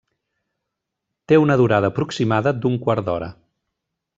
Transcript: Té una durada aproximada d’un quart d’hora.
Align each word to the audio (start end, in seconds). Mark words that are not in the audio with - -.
Té 1.31 1.37
una 1.43 1.57
durada 1.61 1.91
aproximada 1.93 2.55
d’un 2.63 2.79
quart 2.87 3.07
d’hora. 3.11 3.29